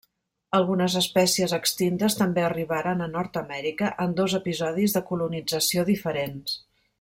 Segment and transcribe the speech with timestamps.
[0.59, 6.59] Algunes espècies extintes també arribaren a Nord-amèrica en dos episodis de colonització diferents.